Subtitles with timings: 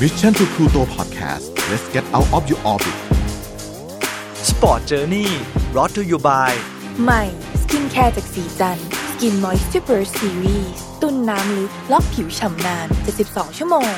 [0.00, 2.96] Mission to Pluto Podcast let's get out of your orbit
[4.50, 5.28] Sport Journey
[5.72, 6.50] brought to you by
[7.04, 7.22] ใหม่
[7.62, 8.78] สกินแคร์จากสีจัน
[9.10, 12.86] สกินมอยส์ u เ e อร์ซีรีส์ตุ้นน้ำลึกล็อกผิวฉ่ำนาน
[13.22, 13.90] 72 ชั่วโมง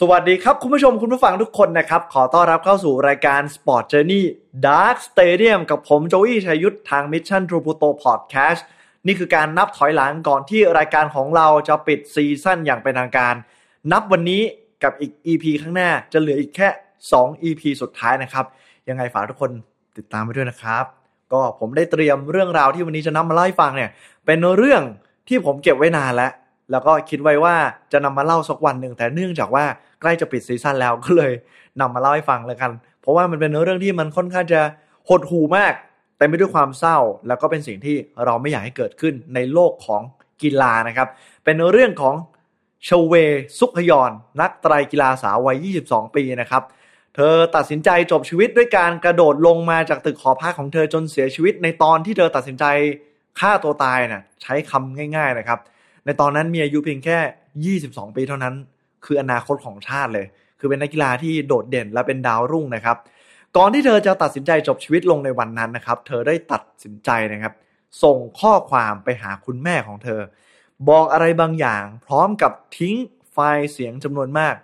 [0.00, 4.22] สวัสดีครับ คุณผู้ชมคุณผู้ฟังทุกคนนะครับ ขอต้อนรับเข้าสู่รายการ Sport Journey
[4.66, 8.62] Dark Stadium กับผมโจวี่ชัยยุทธทาง Mission to Pluto Podcast
[9.06, 13.34] นี่คือการนับถอยหลังก่อนที่รายการของเราจะปิดซีซั่นอย่างเป็นทางการ
[13.92, 14.42] นับวันนี้
[14.82, 16.68] กับอีก EP ข้างหน้าจะเหลืออีกแค่
[17.08, 18.44] 2 EP สุดท้ายนะครับ
[18.88, 19.50] ยังไงฝากทุกคน
[19.96, 20.84] ติดตามไปด้วยนะครับ
[21.32, 23.90] ก็ผมได้เตรียมเรื่องราวที่วันนี้จะนำมาเล่าให้ฟังเนี่ย
[24.26, 24.82] เป็นเรื่อง
[25.28, 26.32] ที่ผมเก็บไว้นานแล้ว
[26.70, 27.56] แล้วก็คิดไว้ว่า
[27.92, 29.64] จะนำมาเล่าสักวันหนึ่งแต่เนื่องจากว่า
[30.00, 31.32] ใกล้จะปิดซีซั่นแล้วก็เลย
[31.80, 34.60] นำมาเล่าให้ฟังเลยกัน เพราะว่ามันเป็นเรื่องที่มันค่อนข้างจะ
[35.08, 35.72] หดหูมาก
[36.22, 40.02] เต็มไปด้วยความเศร้าแล้วก็เป็นสิ่งที่เราไม่อยากให้เกิดขึ้นในโลกของ
[40.42, 41.08] กีฬานะครับ
[41.44, 42.14] เป็นเรื่องของ
[42.88, 43.14] ชเว
[43.58, 46.62] ซุกฮยอนนักไตรกีฬาสาววัย 22 ปีนะครับ
[47.14, 52.64] เธอตัดสินใจจบชีวิตด้วยการกระโดดลงมาจากตึกหอพักของเธอจนเสียชีวิต ในตอนที่เธอตัดสินใจ
[53.40, 55.58] ฆ่าตัวตายนะ่ะใช้คำง่าย ๆนะครับ
[56.04, 58.54] ในตอนนั้นมีอายุเพียงแค่ 22 ปีเท่านั้น
[59.04, 60.26] คืออนาคตของชาติเลย
[60.58, 62.96] คือเป็นนักกีฬาที่โดดเด่นและเป็นดาวรุ่งนะครับ
[63.56, 67.54] ก่อนที่เธอจะตัดสินใจจบชีวิตลงในวันนั้นนะครับ เธอได้ตัดสินใจนะครับ
[68.02, 70.20] ส่งข้อความไปหาคุณแม่ของเธอ
[70.88, 72.94] บอกอะไรบางอย่าง พร้อมกับทิ้ง
[73.32, 74.54] ไฟล์เสียงจำนวนมาก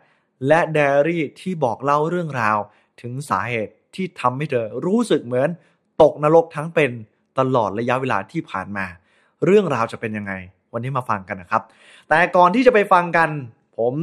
[0.48, 2.58] และไดอารี่ที่บอกเล่าเรื่องราว
[3.00, 5.48] ถึงสาเหตุที่ทำให้เธอรู้สึกเหมือน
[6.02, 6.90] ตกนรกทั้งเป็น
[7.38, 8.86] ตลอดระยะเวลาที่ผ่านมา
[9.44, 10.32] เรื่องราวจะเป็นยังไง
[10.72, 11.62] วันนี้มาฟังกันนะครับ
[12.08, 13.30] แต่ก่อนที่จะไปฟังกัน
[13.78, 13.94] ผม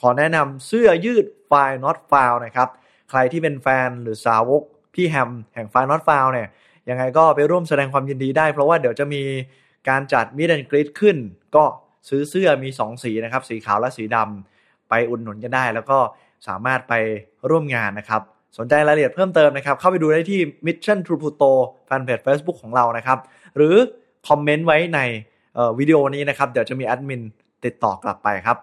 [0.00, 2.68] ขอแนะนำเสื้อยืดไฟล์ not found นะครับ
[3.10, 4.62] ใครที่เป็นแฟนหรือสาวก
[4.94, 6.48] พี่แฮมแห่งฟล์ not found เนี่ย
[6.90, 9.22] ยังไงก็ไปร่วมแสดงความยินดีได้ เพราะว่าเดี๋ยวจะมี
[9.88, 11.16] การจัดมิดแอนกรีดขึ้น
[11.56, 11.64] ก็
[12.08, 15.98] ซื้อเสื้อมี 2 สีนะครับ สีขาวและสีดำไปอุดหนุนกันได้ แล้วก็
[16.48, 16.94] สามารถไป
[17.50, 18.22] ร่วมงานนะครับ
[18.58, 21.50] สนใจรายละเอียดเพิ่มเติมนะครับ เข้าไปดูได้ที่ Mission to Pluto
[21.86, 23.18] แฟนเพจ Facebook ของเรานะครับ
[23.56, 23.74] หรือ
[24.28, 25.00] คอมเมนต์ไว้ใน
[25.78, 27.22] วิดีโอนี้นะครับ เดี๋ยวจะมีแอดมิน
[27.64, 28.56] ติดต่อกลับไปครับ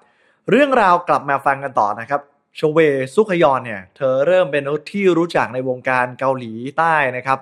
[0.50, 2.21] เรื่องราวกลับมาฟังกันต่อนะครับ
[2.59, 2.79] ชเว
[3.16, 7.40] ซุคยอนเนี่ย เธอเริ่มเป็นที่รู้จักในวงการเกาหลีใต้นะครับ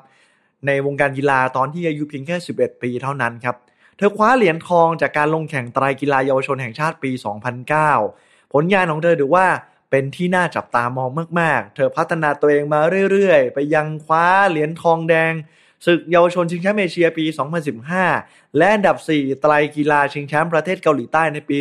[0.68, 3.56] ในวงการกีฬาตอนที่อายุเพียงแค่ 11 ปีเท่านั้นครับ
[3.98, 7.12] เธอคว้าเหรียญทองจากการลงแข่งไตรกีฬาเยาวชนแห่งชาติปี
[7.82, 9.48] 2009 ผลงานของเธอถือว่า
[9.92, 11.10] เป็นที่น่าจับตามอง
[11.40, 12.80] มาก ๆ เธอพัฒนาตัวเองมา
[13.12, 15.34] เรื่อย ๆ ไปยังคว้าเหรียญทองแดง
[15.86, 17.26] ศึกเยาวชนชิงแชมป์เอเชียปี
[17.92, 21.58] 2015 และอันดับ 4 ไตรกีฬาชิงแชมป์ประเทศเกาหลีใต้ในปี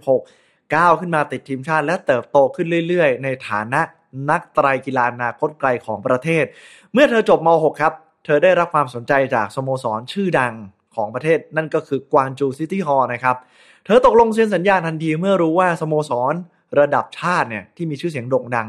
[0.00, 3.80] 2016 ก้าวขึ้นมาติดทีมชาติ และเติบโตขึ้นเรื่อย ๆ ในฐานะ
[4.30, 6.44] นักไตรกีฬานาคตไกลของประเทศ
[6.92, 7.92] เมื่อเธอจบม .6 ครับ
[8.24, 10.54] เธอได้รับความสนใจจากสโมสรชื่อดัง
[10.94, 13.36] ของประเทศ นั่นก็คือกวางจูซิตี้ฮอลล์นะครับ
[13.84, 16.34] เธอตกลงเซ็นสัญญาทันทีเมื่อรู้ว่าสโมสร
[16.80, 18.68] ระดับชาติเนี่ยที่มีชื่อเสียงโด่งดัง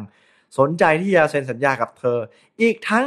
[0.57, 2.17] สนใจที่จะเซ็นสัญญากับเธอ
[2.61, 3.05] อีกทั้ง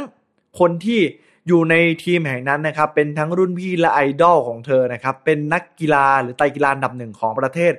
[0.59, 1.01] คนที่
[1.47, 7.73] อยู่ในทีมแห่งนั้นนะครับ เป็นทั้งรุ่นพี่และไอดอลของเธอนะครับ เป็นนักกีฬาหรือไตกีฬานดับหนึ่งของประเทศ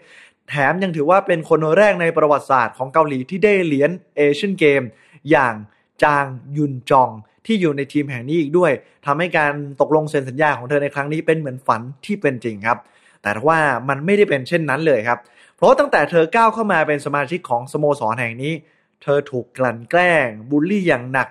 [0.53, 4.83] แถมยังถือว่าเป็นคนแรกในประวัติศาสตร์ของเกาหลีที่ได้เหรียญเอเชียนเกม
[5.31, 5.55] อย่าง
[6.03, 6.27] จาง
[6.57, 7.11] ยุนจอง
[7.47, 8.73] ที่อยู่ในทีมแห่งนี้อีกด้วย
[9.07, 12.79] ทำให้การตกลงเซ็นสัญญาของเธอในครั้งนี้เป็นเหมือนฝันที่เป็นจริงครับ
[13.23, 13.59] แต่ว่า
[13.89, 15.19] มันไม่ได้เป็นเช่นนั้นเลยครับ
[15.57, 18.53] เพราะตั้งแต่เธอก้าวเข้ามาเป็นสมาชิกของสโมสรแห่งนี้
[19.03, 21.29] เธอถูกกลั่นแกล้งบูลลี่อย่างหนัก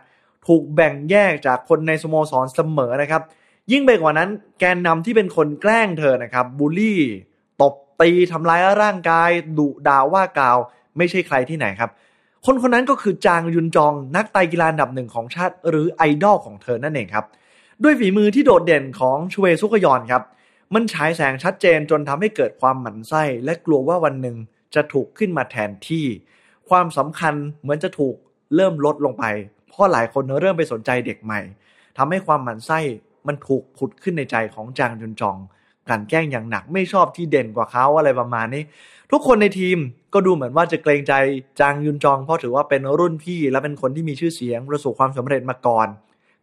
[0.48, 3.22] ถูกแบ่งแยกจากคนในสโมสรเสมอนะครับ
[3.72, 7.00] ยิ่งไปกว่านั้นแกนนำที่เป็นคนแกล้งเธอนะครับบูลลี่
[8.02, 10.58] ตีทำร้ายร่างกายดุด่าว่ากล่าว
[10.98, 11.92] ไม่ใช่ใครที่ไหนครับ
[12.46, 17.26] คนคนนั้นก็คือจางยุนจองนักไตรกีฬาอันดับหนึ่งของชาติ หรือไอดอลของเธอนั่นเองครับ
[17.84, 20.24] ด้วยฝีมือที่โดดเด่นของชเวซุกยอนครับ
[20.74, 24.38] มันฉายแสงชัดเจนจนทำให้เกิดความหมั่นไส้ และกลัวว่าวันหนึ่ง
[24.76, 26.06] จะถูกขึ้นมาแทนที่
[26.70, 28.16] ความสำคัญเหมือนจะถูก
[28.56, 29.24] เริ่มลดลงไป
[29.70, 31.42] เพราะหลายคนเริ่มไปสนใจเด็กใหม่
[31.98, 32.80] ทำให้ความหมั่นไส้
[33.28, 35.38] มันถูกผุดขึ้นในใจของจางยุนจอง
[35.90, 38.64] กันแกล้งอย่างหนักไม่ชอบที่เด่นกว่าเขาอะไรประมาณนี้
[39.12, 39.78] ทุกคนในทีม
[40.14, 41.14] ก็ดูเหมือนว่าจะเกรงใจ
[41.60, 45.88] จางยุนจองเพราะถือว่าเป็นรุ่นพี่และเป็นคนที่มีชื่อเสียงประสบความสำเร็จมาก่อน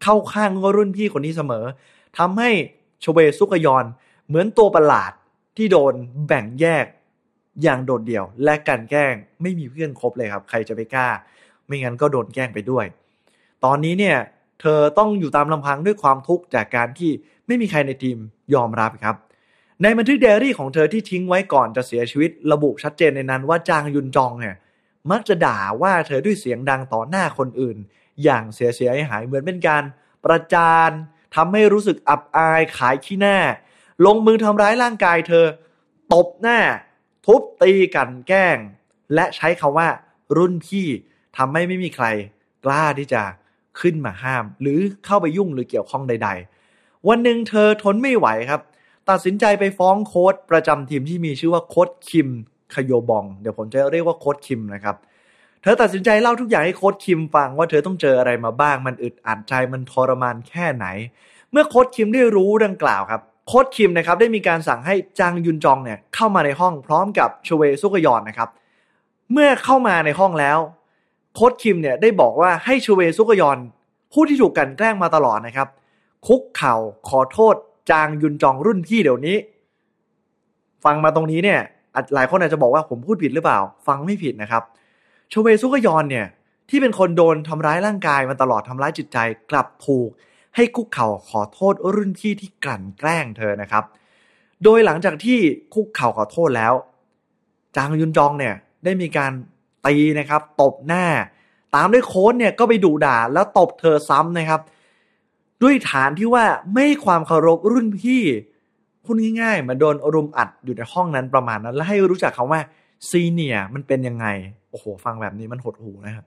[0.02, 1.64] เข้าข้างก็รุ่นพี่คนนี้เสมอ
[2.18, 2.50] ทำให้
[3.04, 3.84] ชเวซุกยอน
[4.28, 5.12] เหมือนตัวประหลาด
[5.56, 5.94] ที่โดน
[6.26, 6.86] แบ่งแยก
[7.62, 11.08] อย่างโดดเดี่ยว และกันแกล้งไม่มีเพื่อนครบเลยครับ ใครจะไปกล้า
[11.66, 12.84] ไม่งั้นก็โดนแกล้งไปด้วย
[13.64, 14.16] ตอนนี้เนี่ย
[14.60, 17.10] เธอต้องอยู่ตามลำพังด้วยความทุกข์จากการที่
[17.46, 18.18] ไม่มีใครในทีม
[18.54, 19.16] ยอมรับครับ
[19.82, 24.56] ในบันทึกไดอารี่ของเธอที่ทิ้งไว้ก่อนจะเสียชีวิตระบุชัดเจนในนั้นว่าจางยุนจองเนี่ย
[25.10, 27.76] มักจะด่าว่าเธอด้วยเสียงดังต่อหน้าคนอื่น
[28.24, 29.84] อย่างเสียเสียหายเหมือนเป็นการ
[30.24, 30.90] ประจาน
[31.36, 33.38] ทำให้รู้สึกอับอายขายขี้หน้า
[34.06, 35.44] ลงมือทำร้ายร่างกายเธอ
[36.12, 36.58] ตบหน้า
[37.26, 38.58] ทุบตีกันแกล้ง
[39.14, 39.88] และใช้คาว่า
[40.36, 40.86] รุ่นพี่
[41.36, 42.06] ทำให้ไม่มีใคร
[42.64, 43.22] กล้าที่จะ
[43.80, 46.28] ขึ้นมาห้าม หรือเข้าไปยุ่งหรือเกี่ยวข้องใด
[46.68, 48.60] ๆ วันหนึ่งเธอทนไม่ไหวครับ
[49.10, 52.28] ตัดสินใจไปฟ้องโค้ดประจำทีมที่มีชื่อว่าโค้ดคิม
[52.74, 54.96] คโยบอง เดี๋ยวผมจะเรียกว่าโค้ชคิมนะครับ
[55.62, 60.86] เธอตัดสินใจเล่าทุกอย่างให้โค้ชคิมฟังว่าเธอต้องเจออะไรมาบ้าง มันอึดอัดใจ มันทรมานแค่ไหน
[61.50, 68.48] เมื่อโค้ชคิมได้รู้ดังกล่าวครับ โค้ชคิมนะครับได้มีการสั่งให้จางยุนจองเนี่ยเข้ามาในห้องพร้อมกับชเวซุกยอนนะครับ
[69.32, 70.58] เมื่อเข้ามาในห้องแล้ว
[71.34, 73.58] โค้ชคิมเนี่ยได้บอกว่าให้ชเวซุกยอน
[74.12, 75.68] ผู้ที่ถูกกลั่นแกล้งมาตลอดนะครับ
[76.26, 76.74] คุกเข่า
[77.08, 77.54] ขอโทษ
[77.90, 79.36] จางยุนจองรุ่นพี่เดี๋ยวนี้
[80.84, 81.60] ฟังมาตรงนี้เนี่ย
[82.14, 84.62] หลายคนอาจจะบอกว่าผมพูดผิดหรือเปล่า ฟังไม่ผิดนะครับ
[85.28, 86.26] โชเวซุกยอนเนี่ย
[86.70, 89.18] ที่เป็นคนโดนทำร้ายร่างกายมาตลอดทำร้ายจิตใจ
[89.50, 90.10] กลับถูก
[90.56, 93.84] ให้คุกเข่าขอโทษรุ่นพี่ที่กลั่นแกล้งเธอนะครับ
[94.64, 95.38] โดยหลังจากที่
[95.74, 96.72] คุกเข่าขอโทษแล้ว
[97.76, 98.54] จางยุนจองเนี่ย
[98.84, 99.32] ได้มีการ
[99.86, 101.04] ตีนะครับ ตบหน้า
[101.74, 104.60] ตามด้วยโค้ดเนี่ยก็ไปดุด่าแล้วตบเธอซ้ำนะครับ
[105.62, 106.44] ด้วยฐานที่ว่า
[106.74, 108.22] ไม่ความเคารพรุ่นพี่
[109.04, 112.60] พูดง่ายๆมันโดนรุมอัดอยู่ในห้องนั้นประมาณนั้น แล้วให้รู้จักคำว่า
[113.08, 114.26] ซีเนียมันเป็นยังไง
[114.70, 116.24] โอ้โห ฟังแบบนี้มันหดหูนะครับ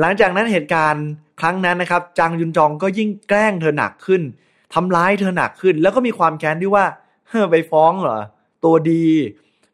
[0.00, 1.06] หลังจากนั้นเหตุการณ์
[1.40, 4.22] ครั้งนั้นนะครับ จางยุนจองก็ยิ่งแกล้งเธอหนักขึ้น
[4.74, 6.84] ทำร้ายเธอหนักขึ้น แล้วก็มีความแค้นที่ว่า
[7.28, 8.20] เฮ้อไปฟ้องเหรอ
[8.64, 9.06] ตัวดี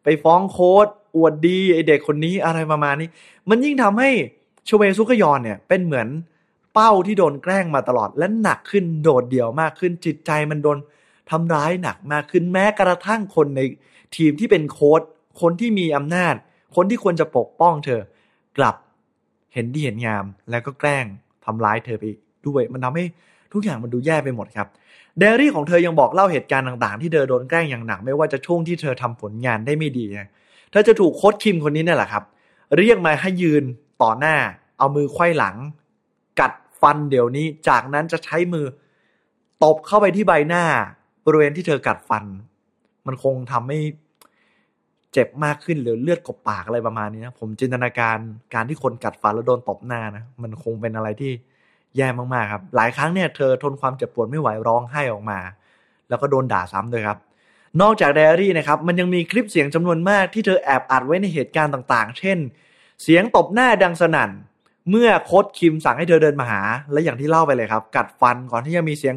[0.05, 0.87] ไปฟ้องโค้ด
[1.17, 3.09] อวดดีไอเด็กคนนี้อะไรประมาณนี้
[3.51, 4.11] มันยิ่งทำให้
[4.69, 6.09] ชเวซุกยอนเนี่ยเป็นเหมือน
[6.75, 10.79] เป้าที่โดนแกล้งมาตลอด และหนักขึ้นโดดเดี่ยวมากขึ้นจิตใจมันโดน
[11.31, 13.61] ทำร้ายหนักมากขึ้นแม้กระทั่งคนใน
[14.17, 15.03] ทีมที่เป็นโค้ด
[15.41, 16.35] คนที่มีอำนาจ
[16.77, 18.01] คนที่ควรจะปกป้องเธอ
[18.59, 18.77] กลับ
[19.55, 21.05] เห็นดีเห็นงาม แล้วก็แกล้ง
[21.45, 22.05] ทำร้ายเธอไป
[22.47, 23.05] ด้วย มันทำให้
[23.53, 24.69] ทุกอย่างมันดูแย่ไปหมดครับ
[25.19, 30.29] เดรี่ของเธอยังบอกเล่าเหตุการณ์ต่างๆ ที่เธอโดนแกล้งอย่างหนักไม่ว่าจะช่วงที่เธอทำผลงานได้ไม่ดีนะ
[30.71, 32.25] เธอจะถูกโค้ชคิมคนนี้นี่แหละครับ
[32.79, 33.65] เรียกมาให้ยืน
[34.03, 34.37] ต่อหน้า
[34.79, 35.57] เอามือไขว้หลัง
[36.41, 36.53] กัด
[36.85, 38.67] ฟันเดี๋ยวนี้ จากนั้นจะใช้มือ
[39.65, 40.65] ตบเข้าไปที่ใบหน้า
[41.27, 42.25] บริเวณที่เธอกัดฟัน
[43.07, 43.79] มันคงทำให้
[45.13, 48.19] เจ็บมากขึ้นหรือเลือดกบปากอะไรประมาณนี้นะผมจินตนาการ
[48.55, 51.33] การที่คนกัดฟันแล้วโดนตบหน้านะมันคงเป็นอะไรที่
[51.97, 55.39] แย่มากๆครับ หลายครั้งเนี่ยเธอทนความเจ็บปวดไม่ไหวร้องไห้ออกมา
[56.09, 57.19] แล้วก็โดนด่าซ้ำด้วยครับ
[57.81, 62.39] นอกจากไดอารี่นะครับมันยังมีคลิปเสียงจำนวนมากที่เธอแอบอัดไว้ในเหตุการณ์ต่างๆ เช่น
[63.03, 64.31] เสียงตบหน้าดังสนั่น
[64.91, 66.61] เมื่อโค้ดคิมสั่งให้เธอเดินมาหา
[66.93, 69.17] และอย่างที่เล่าไปเลยครับ กัดฟันก่อนที่จะมีเสียง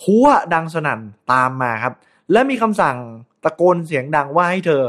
[0.00, 1.00] พัวดังสนั่น
[1.32, 1.94] ตามมาครับ
[2.32, 2.96] และมีคำสั่ง
[3.44, 4.82] ตะโกนเสียงดังว่าให้เธอ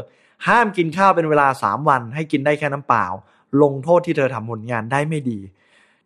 [0.48, 3.06] ห้ามกินข้าวเป็นเวลา 3 วัน ให้กินได้แค่น้ำเปล่า
[3.62, 5.38] ลงโทษที่เธอทำผลงานได้ไม่ดี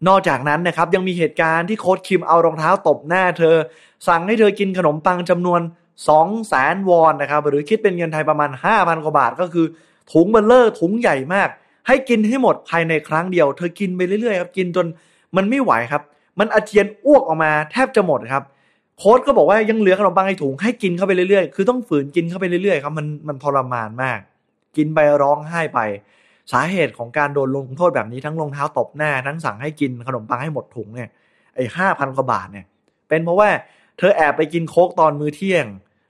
[0.09, 3.55] นอกจากนั้นนะครับยังมีเหตุการณ์ที่โค้ดคิมเอารองเท้าตบหน้าเธอ
[4.09, 9.67] สั่งให้เธอกินขนมปังจำนวน2 0 0แสนวอนนะครับหรือคิดเป็นเงินไทยประมาณ 5,000กว่าบาทก็คือ
[10.13, 11.49] ถุงเบลเลอร์ถุงใหญ่มาก
[11.87, 14.87] ให้กินให้หมดภายในครั้งเดียว เธอกินไปเรื่อยๆครับกินจน
[15.37, 16.03] มันไม่ไหวครับ
[16.39, 18.43] มันอาเจียนอ้วกออกมาแทบจะหมดครับ
[18.99, 24.19] โค้ดก็บอกว่ายังเหลือขนมปังในถุงให้กินเข้าไปเรื่อยๆ คือต้องฝืนกินเข้าไปเรื่อยๆครับมันมันทรมานมาก
[24.77, 25.81] กินไปร้องไห้ไป
[26.53, 31.09] สาเหตุของการโดนลงโทษแบบนี้ทั้งรองเท้าตบหน้า ทั้งสั่งให้กินขนมปังให้หมดถุงเนี่ย
[31.55, 32.67] ไอ้ห้าพันกว่าบาทเนี่ย
[33.09, 33.51] เป็นเพราะว่า
[33.99, 35.67] เธอแอบไปกินโค้กตอนมื้อเที่ยง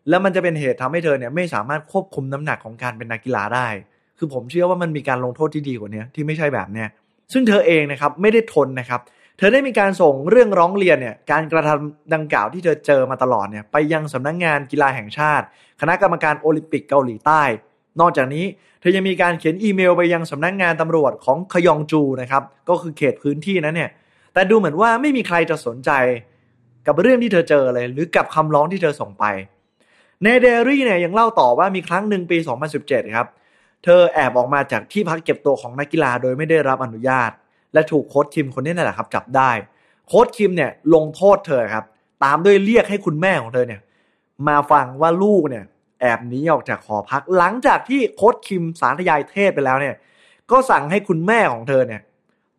[0.09, 3.67] แล้วมันจะเป็นเหตุทำให้เธอเนี่ยไม่สามารถควบคุมน้ำหนักของการเป็นนักกีฬาได้
[4.19, 6.89] คือผมเชื่อว่ามันมีการลงโทษที่ดีกว่านี้ที่ไม่ใช่แบบเนี้ย
[7.33, 9.01] ซึ่งเธอเองนะครับไม่ได้ทนนะครับ
[9.39, 15.45] เธอได้มีการส่งเรื่องร้องเรียนเนี่ยการกระทำดังกล่าวที่เธอเจอมาตลอดเนี่ยไปยังสำนักงงานกีฬาแห่งชาติ
[15.81, 17.43] คณะกรรมการโอลิมปิกเกาหลีใต้
[18.01, 18.45] นอกจากนี้
[18.81, 23.91] เธอยังมีการเขียนอีเมลไปยังสำนักงงานตำรวจของขยองจูนะครับก็คือเขตพื้นที่นั้นเนี่ย
[24.33, 25.91] แต่ดูเหมือนว่าไม่มีใครจะสนใจ
[26.87, 29.25] กับเรื่องที่เธอเจอเลย หรือกับคำร้องที่เธอส่งไป
[30.25, 32.39] ในเดรี่เนี่ยยังเล่าต่อว่ามีครั้งหนึ่งปี
[32.77, 37.31] 2017 ครับเเธอแอบออกมาจากที่พักเก็บตัวของนักกีฬาโดยไม่ได้รับอนุญาต
[37.73, 39.51] และถูกโค้ชคิมคนนี้นั่นแหละครับจับได้
[40.09, 41.85] โค้ชคิมเนี่ยลงโทษเธอครับ
[42.25, 43.81] ตามด้วยเรียกให้คุณแม่ของเธอเนี่ย
[44.49, 45.65] มาฟังว่าลูกเนี่ย
[46.01, 49.95] แอบหนีออกจากหอพักหลังจากที่โค้ชคิมสารทยายเทศไปแล้วเนี่ย
[50.51, 52.01] ก็สั่งให้คุณแม่ของเธอเนี่ย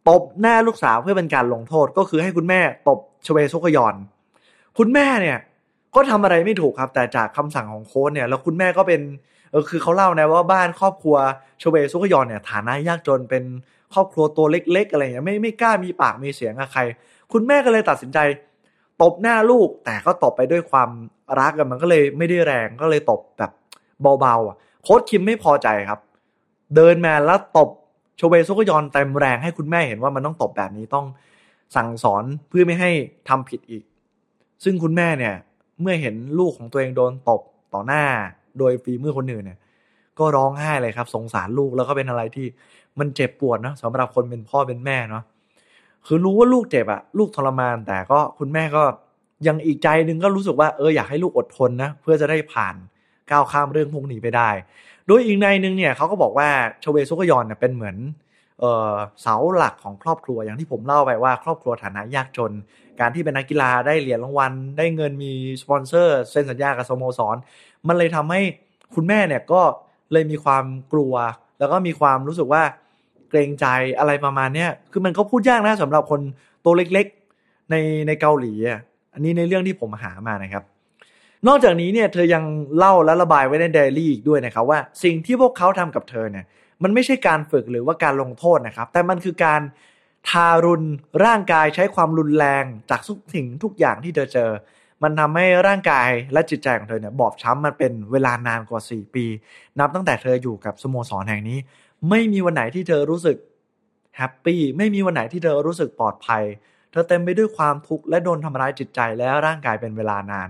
[0.09, 3.95] ตบหน้าลูกสาวเพื่อเป็นการลงโทษก็คือให้คุณแม่ตบชเวซุกยอน
[4.77, 5.37] คุณแม่เนี่ย
[5.95, 9.01] ก็ทำอะไรไม่ถูกครับ แต่จากคำสั่งของโค้ชเนี่ย แล้วคุณแม่ก็เป็น
[9.57, 11.15] ออคือเขาเล่านะว่าบ้านครอบครัว
[11.61, 13.43] ชเวซุกยอนเนี่ยฐานะยากจนเป็น
[13.93, 16.81] ครอบครัวตัวเล็ก ๆ อะไรเงี้ยไม่ไม่กล้ามีปากมีเสียงกับใคร
[17.31, 18.19] คุณแม่ก็เลยตัดสินใจ
[19.01, 20.89] ตบหน้าลูกแต่ก็ตบไปด้วยความ
[21.39, 23.51] รักกันมันก็เลยไม่ได้แรงก็เลยตบแบบ
[24.21, 25.99] เบาๆอะโค้ชคิมไม่พอใจครับ
[26.75, 27.69] เดินมาแล้วตบ
[28.17, 31.05] โชเวซุกยอนเต็มแรงให้คุณแม่เห็นว่ามันต้องตบแบบนี้ต้อง
[31.75, 32.91] สั่งสอนเพื่อไม่ให้
[33.29, 33.83] ทำผิดอีก
[34.63, 35.35] ซึ่งคุณแม่เนี่ย
[35.81, 37.41] เมื่อเห็นลูกของตัวเองโดนตบ
[37.73, 38.05] ต่อหน้า
[38.59, 39.59] โดยฝีมือคนอื่นเนี่ย
[40.19, 42.47] ก็ร้องไห้เลยครับ สงสารลูกแล้วก็เป็นอะไรที่
[42.99, 45.23] มันเจ็บปวดเนาะสำหรับคนเป็นพ่อเป็นแม่เนาะ
[46.05, 48.83] คือรู้ว่าลูกเจ็บอะลูกทรมาน แต่ก็คุณแม่ก็
[49.47, 52.75] ยังอีกใจหนึ่งก็รู้สึกว่าเอออยากให้ลูกอดทนนะเพื่อจะได้ผ่าน
[53.31, 54.49] ก้าวข้ามเรื่องพวกนี้ไปได้
[55.07, 56.49] โดยอีกในหนึ่งเนี่ยเขาก็บอกว่า
[56.83, 57.97] ชเวซุกยอนเนี่ยเป็นเหมือน
[58.59, 62.51] เเสาหลักของครอบครัวอย่างที่ผมเล่าไปว่า ครอบครัวฐานะยากจน
[62.99, 65.31] การที่เป็นนักกีฬาได้เหรียญรางวัล ได้เงินมี
[65.61, 67.35] สปอนเซอร์เซ็นสัญญากับสโมสร
[67.87, 68.41] มันเลยทำให้
[68.95, 69.61] คุณแม่เนี่ยก็
[70.13, 71.13] เลยมีความกลัว
[71.59, 72.63] แล้วก็มีความรู้สึกว่า
[73.29, 73.65] เกรงใจ
[73.99, 76.21] อะไรประมาณเนี้ยคือมันก็พูดยากนะสำหรับคน
[76.65, 77.75] ตัวเล็กๆใน
[78.07, 78.79] ในเกาหลีอะ
[79.13, 80.63] อันนี้ในเรื่องที่ผมหามานะครับ
[81.47, 82.43] นอกจากนี้เนี่ยเธอยัง
[82.77, 86.45] เล่าและระบายไว้ในไดอารี่อีกด้วยนะครับว่าสิ่งที่พวกเขาทำกับเธอเนี่ย
[86.83, 89.61] มันไม่ใช่การฝึกหรือว่าการลงโทษนะครับ แต่มันคือการ
[90.29, 90.87] ทารุณ
[91.25, 94.49] ร่างกายใช้ความรุนแรงจากทุกสิ่งทุกอย่างที่เธอเจอ
[95.03, 99.25] มันทำให้ร่างกายและจิตใจของเธอเนี่ยบอบช้ำมันเป็นเวลานานกว่า 4 ปี
[99.79, 101.57] นับตั้งแต่เธออยู่กับสโมสรแห่งนี้
[102.09, 103.37] ไม่มีวันไหนที่เธอรู้สึก
[104.17, 106.43] แฮปปี้ไม่มีวันไหนที่เธอรู้สึกปลอดภัย
[106.91, 110.49] เธอเต็มไปด้วยความทุกข์และโดนทำร้ายจิตใจและร่างกายเป็นเวลานาน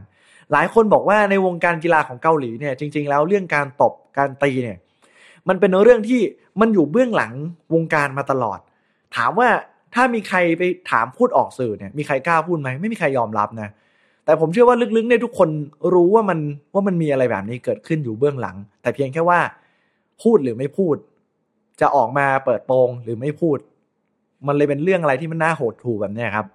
[0.52, 4.78] หลายคนบอกว่าในวงการกีฬาของเกาหลีเนี่ยจริง ๆ แล้วเรื่องการตบการตีเนี่ย
[5.48, 6.22] มันเป็นเรื่องที่
[6.60, 7.34] มันอยู่เบื้องหลัง
[7.74, 8.60] วงการมาตลอด
[9.16, 9.50] ถามว่า
[9.96, 13.70] ถ้ามีใครไปถามพูดออกสื่อเนี่ยมีใครกล้าพูดไหมไม่มีใครยอมรับนะ
[14.26, 15.50] แต่ผมเชื่อว่าลึกๆเนี่ยทุกคน
[15.94, 16.40] รู้ว่ามัน
[16.74, 19.40] ว่ามันมีอะไรแบบนี้เกิดขึ้นอยู่เบื้องหลัง แต่เพียงแค่ว่า
[20.24, 20.96] พูดหรือไม่พูด
[21.82, 23.58] จะออกมาเปิดโปงหรือไม่พูด
[24.48, 26.46] มันเลยเป็นเรื่องอะไรที่มันน่าโหดหู่แบบนี้ครับ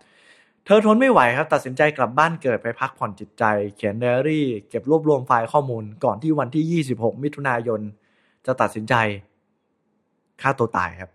[0.65, 3.45] เธอทนไม่ไหวครับ ตัดสินใจกลับบ้านเกิดไปพักผ่อนจิตใจ
[3.77, 7.81] เขียนไดอารี่ เก็บรวบรวมไฟล์ข้อมูล ก่อนที่วันที่ 26 มิถุนายน
[8.47, 8.95] จะตัดสินใจ
[10.43, 11.11] ฆ่าตัวตายครับ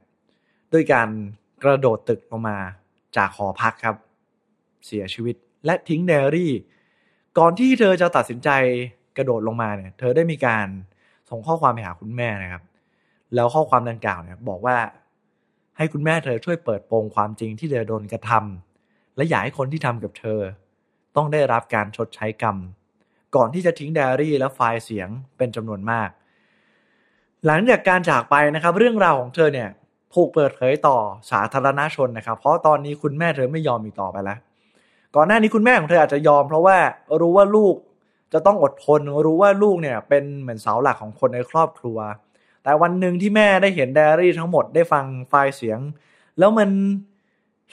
[0.74, 1.10] ด้วยการ
[1.64, 2.58] กระโดดตึกลงมา
[3.18, 3.96] จากหอพักครับ
[4.86, 6.54] เสียชีวิต และทิ้งไดรี่
[7.38, 8.50] ก่อนที่เธอจะตัดสินใจ
[9.18, 10.68] กระโดดลงมาเนี่ย เธอได้มีการ
[11.30, 12.64] ส่งข้อความไปหาคุณแม่นะครับ
[13.36, 14.78] แล้วข้อความดังกล่าวเนี่ยบอกว่า
[15.78, 20.40] ให้คุณแม่เธอช่วยเปิดโปงความจริงที่เธอโดนกระทำและอยากให้คนที่ทำกับเธอ
[21.16, 22.58] ต้องได้รับการชดใช้กรรม
[23.36, 26.10] ก่อนที่จะทิ้งไดอารี่และไฟล์เสียงเป็นจำนวนมาก
[27.46, 29.70] หลังจากการจากไปนะครับ เรื่องราวของเธอเนี่ย
[30.14, 30.98] ถูกเปิดเผยต่อ
[31.32, 34.40] สาธารณชนนะครับ เพราะตอนนี้คุณแม่เธอไม่ยอมอีกต่อไปแล้ว
[35.16, 36.78] ก่อนหน้านี้คุณแม่ของเธออาจจะยอม เพราะว่า
[37.22, 37.76] รู้ว่าลูก
[38.34, 41.98] จะต้องอดทน รู้ว่าลูกเนี่ยเป็นเหมือนเสาหลักของคนในครอบครัว
[42.64, 45.80] แต่วันหนึ่งที่แม่ได้เห็นไดอารี่ทั้งหมดได้ฟังไฟล์เสียง
[46.40, 46.70] แล้วมัน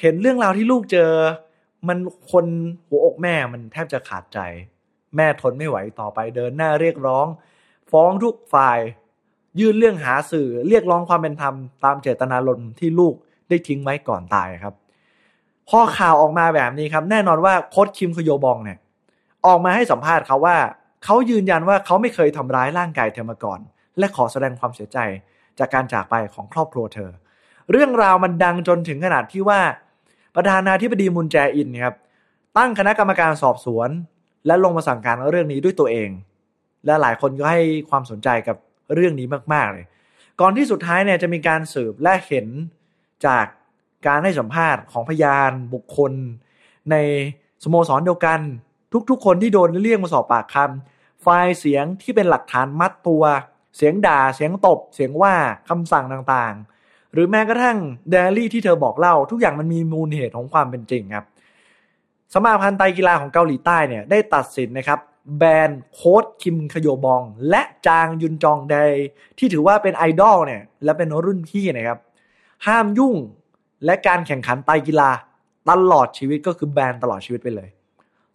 [0.00, 1.10] เห็นเรื่องราวที่ลูกเจอ
[1.88, 1.98] มัน
[2.32, 2.46] คน
[2.86, 4.38] หัวอกแม่มันแทบจะขาดใจ
[5.16, 7.26] แม่ทนไม่ไหวต่อไปเดินหน้าเรียกร้อง
[7.90, 8.78] ฟ้องทุกฝ่าย
[9.60, 13.14] ยื่นเรื่องหาสื่อเรียกร้องความเป็นธรรมตามเจตนารมณ์ที่ลูก
[13.48, 14.74] ได้ทิ้งไว้ก่อนตายครับ
[15.68, 18.78] พอข่าวออกมาแบบนี้ครับ แน่นอนว่าโค้ชคิมคโยบองเนี่ย
[19.46, 20.56] ออกมาให้สัมภาษณ์เขาว่า
[21.04, 23.60] เขายืนยันว่าเขาไม่เคยทำร้ายร่างกายเธอมาก่อน
[23.98, 24.98] และขอแสดงความเสียใจ
[25.58, 27.10] จากการจากไปของครอบครัวเธอ
[27.70, 29.60] เรื่องราวมันดังจนถึงขนาดที่ว่า
[30.34, 31.94] ประธานาธิบดีมุนแจอินครับ
[32.56, 33.90] ตั้งคณะกรรมการสอบสวน
[34.46, 36.10] และลงมาสั่งการเรื่องนี้ด้วยตัวเอง
[36.86, 38.56] และหลายคนก็ให้ความสนใจกับ
[38.94, 39.84] เรื่องนี้มาก ๆ เลย
[40.40, 42.46] ก่อนที่สุดท้ายเนี่ยจะมีการสืบและเห็น
[43.26, 43.46] จาก
[44.06, 46.12] การให้สัมภาษณ์ของพยานบุคคล
[46.90, 46.96] ใน
[47.64, 48.40] สโมสรเดียวกัน
[49.10, 53.22] ทุกๆ คนที่โดนเรียกมาสอบปากคำไฟล์เสียงที่เป็นหลักฐานมัดตัว
[53.76, 55.34] เสียงด่าเสียงตบ เสียงว่า
[55.68, 57.78] คำสั่งต่างๆ หรือแม้กระทั่ง
[58.10, 61.26] เดลี่ที่เธอบอกเล่า ทุกอย่างมันมีมูลเหตุของความเป็นจริงครับ
[62.34, 65.00] สมาพันธ์ไตกีฬาของเกาหลีใต้เนี่ยได้ตัดสินนะครับ
[65.38, 68.76] แบนโค้ดคิมขยบอง และจางยุนจองได
[69.38, 71.98] ที่ถือว่าเป็นไอดอลเนี่ยและเป็นรุ่นพี่นะครับ
[72.66, 73.14] ห้ามยุ่ง
[73.84, 75.10] และการแข่งขันไตกีฬา
[75.70, 77.68] ตลอดชีวิตก็คือแบนตลอดชีวิตไปเลย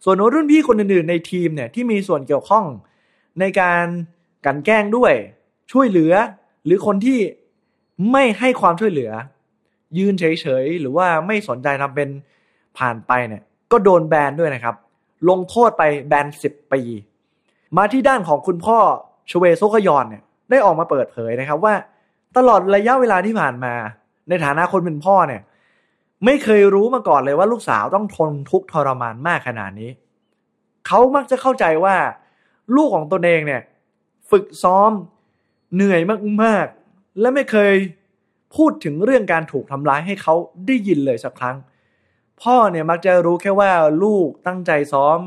[0.04, 2.64] ส่วนรุ่นพี่คนอื่นๆในทีมเนี่ยที่มีส่วนเกี่ยวข้อง
[3.40, 3.84] ในการ
[4.46, 5.12] กันแกล้งด้วย
[5.72, 6.12] ช่วยเหลือ
[6.64, 7.18] หรือคนที่
[8.12, 9.10] ไม่ให้ความช่วยเหลือ
[9.98, 10.24] ยืนเฉ
[10.62, 12.08] ยๆหรือว่าไม่สนใจทำเป็น
[12.78, 14.74] ผ่านไปเนี่ยก็โดนแบนด้วยนะครับ
[15.28, 16.80] ลงโทษไปแบนสิบปี
[17.76, 18.78] มาที่ด้านของคุณพ่อ
[19.30, 21.74] ชเวโซกยอนเนี่ยได้ออกมาเปิดเผยนะครับว่า
[22.36, 23.74] ตลอดระยะเวลาที่ผ่านมา
[24.28, 25.42] ในฐานะคนเป็นพ่อเนี่ย
[26.24, 29.90] ไม่เคยรู้มาก่อนเลยว่าลูกสาวต้องทนทุกข์ทรมานมากขนาดนี้
[30.86, 31.96] เขามักจะเข้าใจว่า
[32.76, 33.62] ลูกของตนเองเนี่ย
[34.30, 34.90] ฝึกซ้อม
[35.74, 36.00] เหนื่อย
[36.42, 37.74] มากๆ และไม่เคย
[38.56, 40.34] พูดถึงเรื่องการถูกทำร้ายให้เขา
[40.66, 41.56] ได้ยินเลยสักครั้ง
[42.42, 43.70] พ่อเนี่ยมักจะรู้แค่ว่า
[44.02, 45.18] ลูกตั้งใจซ้อม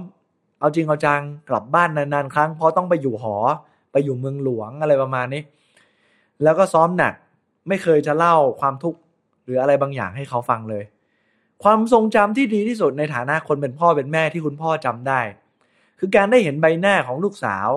[0.59, 3.35] เอาจริงเอาจังกลับบ้านนานๆ ครั้งเพราะต้องไปอยู่หอ
[3.91, 5.41] ไปอยู่เมืองหลวงอะไรประมาณนี้
[6.43, 7.13] แล้วก็ซ้อมหนัก
[7.67, 8.99] ไม่เคยจะเล่าความทุกข์
[9.43, 10.83] หรืออะไรบางอย่างให้เขาฟังเลย
[11.63, 15.21] ความทรงจำที่ดีที่สุดในฐานะคนเป็นพ่อเป็นแม่ที่คุณพ่อจำได้
[15.99, 17.69] คือการได้เห็นใบหน้าของลูกสาว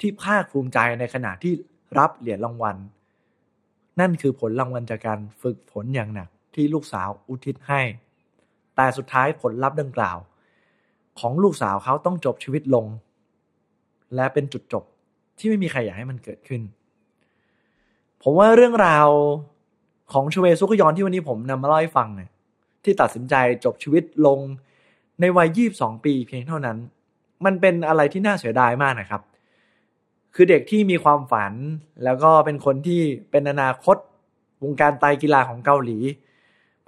[0.00, 1.52] ที่ภาคภูมิใจในขณะที่
[1.98, 2.76] รับเหรียญรางวัล
[4.00, 7.80] นั่นคือผลรางวัลจากการฝึกฝนอย่างหนักที่ลูกสาวอุทิศให้
[8.76, 10.18] แต่สุดท้ายผลลัพธ์ดังกล่าว
[11.20, 12.86] ของลูกสาวเขาต้องจบชีวิตลง
[14.14, 14.84] และเป็นจุดจบ
[15.38, 16.62] ที่ไม่มีใครอยากให้มันเกิดขึ้น
[18.22, 19.08] ผมว่าเรื่องราว
[20.12, 22.30] ของชเวซุกยอนที่วันนี้ผมนำมาเล่าให้ฟังเนี่ย
[22.84, 24.38] ที่ตัดสินใจจบชีวิตลง
[25.20, 25.48] ในวัย
[25.78, 26.78] 22ปีเพียงเท่านั้น
[27.44, 29.22] มันเป็นอะไรที่น่าเสียดายมากนะครับ
[30.34, 31.52] คือเด็กที่มีความฝัน
[32.04, 33.96] แล้วก็เป็นคนที่เป็นอนาคต
[34.62, 35.98] วงการไตกีฬาของเกาหลี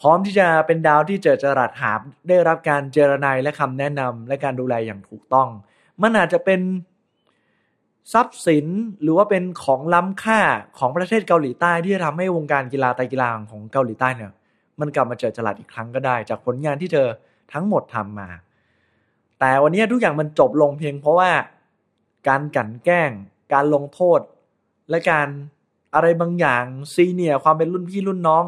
[0.01, 5.49] พร้อมที่จะเป็นดาวที่เจอจรัสหาบได้รับการเจรนายและคำแนะนำและการดูแลอย่างถูกต้อง
[6.03, 6.61] มันอาจจะเป็น
[8.13, 8.67] ทรัพย์สิน
[9.03, 10.41] หรือว่าเป็นของล้ำค่า
[10.79, 14.33] ของประเทศเกาหลีใต้ที่จะทำให้วงการกีฬาไตกีฬาของเกาหลีใต้เนี่ย
[14.81, 17.09] มันกลับมาเจอจรัสอีกครั้งก็ได้ จากผลงานที่เธอ
[17.53, 18.29] ทั้งหมดทำมา
[19.41, 21.31] แต่วันนี้ทุกอย่างมันจบลงเพียงเพราะว่า
[22.29, 23.11] การกั่นแกล้ง
[23.53, 24.21] การลงโทษ
[24.91, 25.29] และการ
[25.95, 28.45] อะไรบางอย่างซีเนียความเป็นรุ่นพี่รุ่นน้อง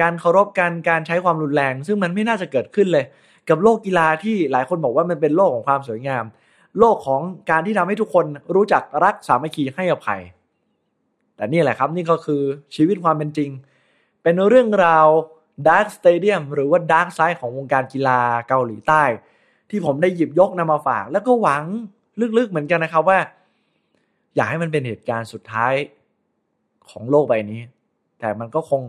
[0.00, 3.04] การเคารพกันการใช้ความรุนแรง ซึ่งมันไม่น่าจะเกิดขึ้นเลย
[3.48, 6.24] กับโลกกีฬาที่หลายคนบอกว่ามันเป็นโลกของความสวยงาม
[6.78, 7.20] โลกของ
[7.50, 10.20] การที่ทำให้ทุกคนรู้จักรักสามัคคีให้อภัย
[11.36, 12.42] แต่นี่แหละครับนี่ก็คือ
[12.76, 13.50] ชีวิตความเป็นจริง
[14.22, 15.06] เป็นเรื่องราว
[15.66, 19.02] ดาร์ s สเตเดียมหรือว่า dark side ของวงการกีฬาเกาหลีใต้
[19.70, 21.64] ที่ผมได้หยิบยกนำมาฝาก แล้วก็หวัง
[22.38, 23.18] ลึกๆเหมือนกันนะครับว่า
[24.36, 25.72] อยากให้มันเป็นเหตุการณ์สุดท้าย
[26.90, 27.60] ของโลกใบนี้
[28.18, 28.82] แต่มันก็คง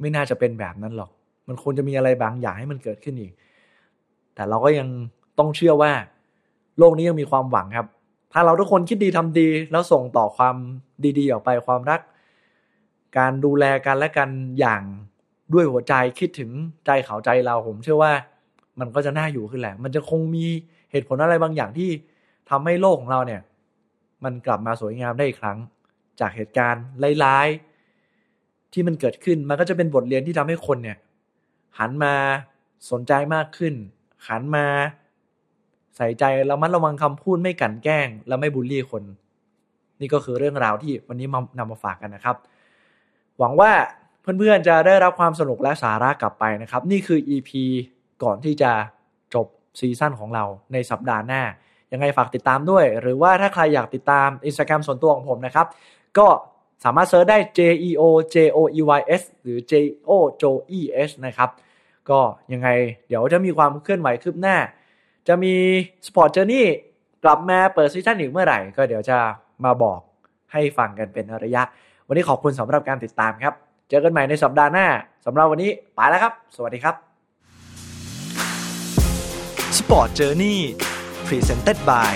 [0.00, 1.10] ไม่น่าจะเป็นแบบนั้นหรอก
[1.48, 3.32] มันควรจะมีอะไรบางอย่างให้มันเกิดขึ้นอีก
[4.34, 4.88] แต่เราก็ยัง
[5.38, 5.92] ต้องเชื่อว่า
[6.78, 7.86] โลกนี้ยังมีความหวังครับ
[8.32, 10.56] ถ้าเราทุกคนคิดดีทำดี แล้วส่งต่อความ
[11.18, 12.00] ดีๆ ออกไปความรัก
[13.18, 14.82] การดูแลกันและกันอย่าง
[15.52, 16.50] ด้วยหัวใจคิดถึง
[16.86, 18.12] ใจเขาใจเราผมเชื่อว่า
[18.80, 20.46] มันก็จะน่าอยู่ขึ้นแหละ มันจะคงมี
[20.90, 21.90] เหตุผลอะไรบางอย่างที่
[22.50, 23.42] ทำให้โลกของเราเนี่ย
[24.24, 25.58] มันกลับมาสวยงามได้อีกครั้ง
[26.20, 26.84] จากเหตุการณ์
[27.24, 30.98] ร้ายๆที่มันเกิดขึ้นมันก็จะเป็นบทเรียนที่ทำให้คนเนี่ย
[31.78, 32.14] หันมา
[32.90, 33.74] สนใจมากขึ้น
[34.28, 34.66] หันมา
[35.98, 39.02] ใส่ใจระมัดระวังคำพูดไม่กลั่นแกล้ง และไม่บูลลี่คน
[40.00, 42.36] นี่ก็คือเรื่องราวที่วันนี้มานำมาฝากกันนะครับ
[43.38, 43.72] หวังว่า
[44.38, 47.50] เพื่อนๆจะได้รับความสนุกและสาระกลับไปนะครับ นี่คือ EP
[48.22, 48.70] ก่อนที่จะ
[49.34, 49.46] จบ
[49.80, 51.42] ซีซั่นของเราในสัปดาห์หน้า
[51.92, 55.66] ยังไงฝากติดตามด้วย หรือว่าถ้าใครอยากติดตาม Instagram ส่วนตัวของผมนะครับ
[56.18, 56.28] ก็
[56.84, 58.02] สามารถเซิร์ชได้ J E O
[58.34, 59.72] J O E Y S หรือ J
[60.08, 60.10] O
[60.42, 60.44] J
[60.78, 61.50] E S นะครับ
[62.10, 62.20] ก็
[62.52, 62.68] ยังไง
[63.08, 64.56] เดี๋ยวจะมีความเคลื่อนไหวคืบหน้า
[65.28, 65.54] จะมี
[66.06, 66.64] Sport Journey
[67.24, 69.18] กลับมาเปิดซีซั่นอีกเมื่อไหร่ ก็เดี๋ยวจะ
[69.64, 70.00] มาบอก
[70.52, 71.62] ให้ฟังกันเป็นระยะ
[72.06, 73.54] วันนี้ขอบคุณสำหรับการติดตามครับ
[73.88, 74.86] เจอกันใหม่ในสัปดาห์หน้า
[75.26, 76.94] สำหรับวันนี้ไปแล้วครับ สวัสดีครับ
[79.78, 80.58] Sport Journey
[81.28, 82.12] Presented by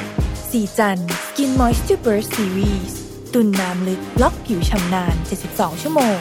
[0.51, 2.92] สีจัน Skin Moisture Burst Series
[3.35, 5.14] ตุนน้ำลึกล็อกผิวชำนาน
[5.48, 6.18] 72 ชั่วโมง